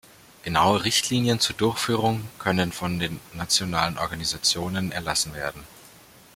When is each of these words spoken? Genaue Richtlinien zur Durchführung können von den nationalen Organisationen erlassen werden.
Genaue 0.41 0.83
Richtlinien 0.83 1.39
zur 1.39 1.55
Durchführung 1.57 2.27
können 2.39 2.71
von 2.71 2.97
den 2.97 3.19
nationalen 3.35 3.99
Organisationen 3.99 4.91
erlassen 4.91 5.35
werden. 5.35 5.63